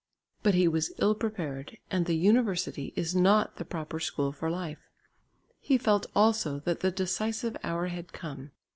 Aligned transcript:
But 0.41 0.55
he 0.55 0.67
was 0.67 0.91
ill 0.97 1.13
prepared 1.13 1.77
and 1.91 2.07
the 2.07 2.15
university 2.15 2.91
is 2.95 3.15
not 3.15 3.57
the 3.57 3.63
proper 3.65 3.99
school 3.99 4.31
for 4.31 4.49
life. 4.49 4.89
He 5.59 5.77
felt 5.77 6.07
also 6.15 6.57
that 6.61 6.79
the 6.79 6.89
decisive 6.89 7.55
hour 7.63 7.85
had 7.85 8.11
come. 8.11 8.49